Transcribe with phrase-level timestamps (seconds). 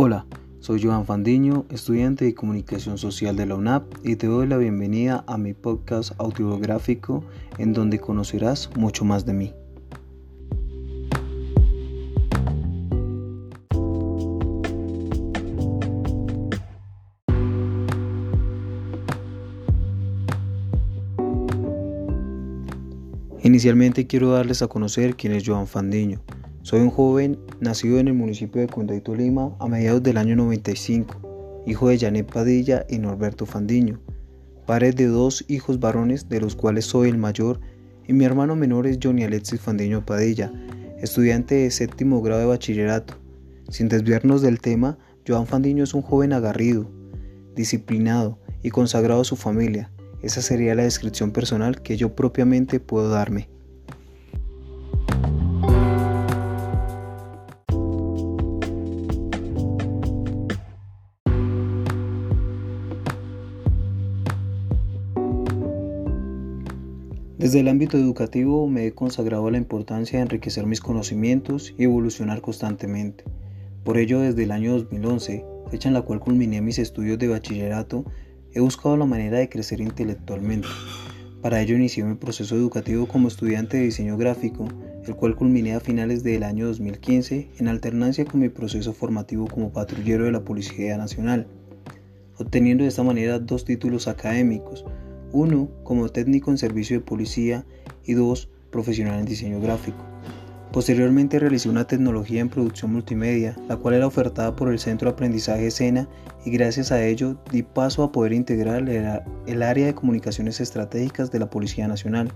[0.00, 0.26] Hola,
[0.60, 5.24] soy Joan Fandiño, estudiante de Comunicación Social de la UNAP y te doy la bienvenida
[5.26, 7.24] a mi podcast autobiográfico
[7.58, 9.54] en donde conocerás mucho más de mí.
[23.42, 26.20] Inicialmente quiero darles a conocer quién es Joan Fandiño.
[26.68, 31.62] Soy un joven nacido en el municipio de Cunday, Tolima, a mediados del año 95,
[31.66, 34.02] hijo de Janet Padilla y Norberto Fandiño,
[34.66, 37.58] padre de dos hijos varones, de los cuales soy el mayor,
[38.06, 40.52] y mi hermano menor es Johnny Alexis Fandiño Padilla,
[40.98, 43.14] estudiante de séptimo grado de bachillerato.
[43.70, 46.90] Sin desviarnos del tema, Joan Fandiño es un joven agarrido,
[47.56, 49.90] disciplinado y consagrado a su familia.
[50.20, 53.48] Esa sería la descripción personal que yo propiamente puedo darme.
[67.38, 71.84] Desde el ámbito educativo me he consagrado a la importancia de enriquecer mis conocimientos y
[71.84, 73.22] evolucionar constantemente.
[73.84, 78.04] Por ello, desde el año 2011, fecha en la cual culminé mis estudios de bachillerato,
[78.52, 80.66] he buscado la manera de crecer intelectualmente.
[81.40, 84.66] Para ello inicié mi proceso educativo como estudiante de diseño gráfico,
[85.06, 89.72] el cual culminé a finales del año 2015 en alternancia con mi proceso formativo como
[89.72, 91.46] patrullero de la Policía Nacional,
[92.36, 94.84] obteniendo de esta manera dos títulos académicos,
[95.32, 97.64] uno como técnico en servicio de policía
[98.04, 100.04] y dos profesional en diseño gráfico.
[100.72, 105.14] Posteriormente realicé una tecnología en producción multimedia, la cual era ofertada por el Centro de
[105.14, 106.08] Aprendizaje SENA
[106.44, 111.38] y gracias a ello di paso a poder integrar el área de comunicaciones estratégicas de
[111.38, 112.30] la Policía Nacional,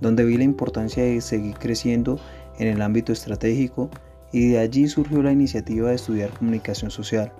[0.00, 2.18] donde vi la importancia de seguir creciendo
[2.58, 3.88] en el ámbito estratégico
[4.32, 7.32] y de allí surgió la iniciativa de estudiar comunicación social,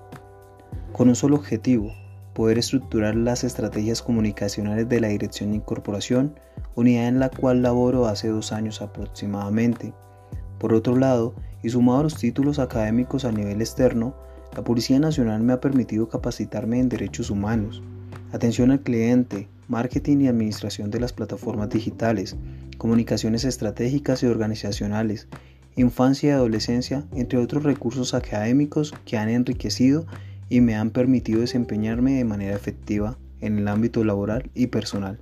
[0.93, 1.93] con un solo objetivo,
[2.35, 6.35] poder estructurar las estrategias comunicacionales de la Dirección de Incorporación,
[6.75, 9.95] unidad en la cual laboro hace dos años aproximadamente.
[10.59, 14.15] Por otro lado, y sumado a los títulos académicos a nivel externo,
[14.55, 17.83] la Policía Nacional me ha permitido capacitarme en derechos humanos,
[18.33, 22.37] atención al cliente, marketing y administración de las plataformas digitales,
[22.79, 25.29] comunicaciones estratégicas y organizacionales,
[25.77, 30.07] infancia y adolescencia, entre otros recursos académicos que han enriquecido
[30.49, 35.19] y me han permitido desempeñarme de manera efectiva en el ámbito laboral y personal.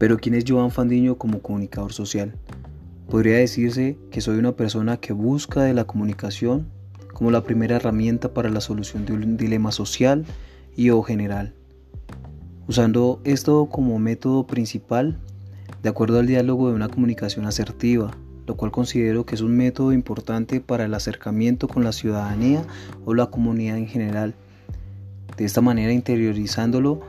[0.00, 2.32] Pero ¿quién es Joan Fandiño como comunicador social?
[3.10, 6.70] Podría decirse que soy una persona que busca de la comunicación
[7.12, 10.24] como la primera herramienta para la solución de un dilema social
[10.76, 11.54] y o general.
[12.68, 15.18] Usando esto como método principal,
[15.82, 18.12] de acuerdo al diálogo de una comunicación asertiva,
[18.46, 22.64] lo cual considero que es un método importante para el acercamiento con la ciudadanía
[23.04, 24.34] o la comunidad en general.
[25.36, 27.00] De esta manera interiorizándolo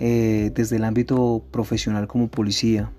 [0.00, 2.90] eh, desde el ámbito profesional como policía.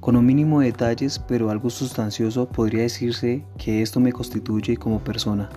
[0.00, 4.98] Con un mínimo de detalles, pero algo sustancioso, podría decirse que esto me constituye como
[4.98, 5.48] persona.